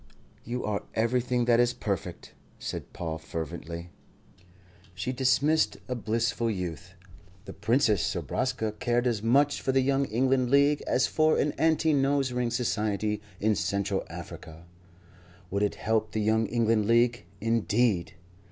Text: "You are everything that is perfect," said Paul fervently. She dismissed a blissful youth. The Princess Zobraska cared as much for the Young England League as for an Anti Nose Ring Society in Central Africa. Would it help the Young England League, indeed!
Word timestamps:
"You 0.43 0.65
are 0.65 0.81
everything 0.95 1.45
that 1.45 1.59
is 1.59 1.73
perfect," 1.73 2.31
said 2.57 2.91
Paul 2.91 3.19
fervently. 3.19 3.91
She 4.95 5.11
dismissed 5.11 5.77
a 5.87 5.93
blissful 5.93 6.49
youth. 6.49 6.95
The 7.45 7.53
Princess 7.53 8.03
Zobraska 8.03 8.71
cared 8.79 9.05
as 9.05 9.21
much 9.21 9.61
for 9.61 9.71
the 9.71 9.81
Young 9.81 10.05
England 10.05 10.49
League 10.49 10.81
as 10.87 11.05
for 11.05 11.37
an 11.37 11.51
Anti 11.51 11.93
Nose 11.93 12.31
Ring 12.31 12.49
Society 12.49 13.21
in 13.39 13.53
Central 13.53 14.03
Africa. 14.09 14.65
Would 15.51 15.61
it 15.61 15.75
help 15.75 16.13
the 16.13 16.21
Young 16.21 16.47
England 16.47 16.87
League, 16.87 17.25
indeed! 17.39 18.13